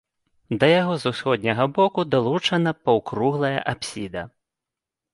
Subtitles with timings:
[0.63, 4.29] Да яго з усходняга боку далучана паўкруглая апсіда.